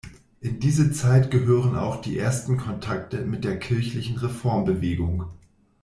In 0.39 0.59
diese 0.59 0.91
Zeit 0.91 1.29
gehören 1.29 1.77
auch 1.77 2.01
die 2.01 2.17
ersten 2.17 2.57
Kontakte 2.57 3.19
mit 3.23 3.43
der 3.43 3.59
kirchlichen 3.59 4.17
Reformbewegung. 4.17 5.25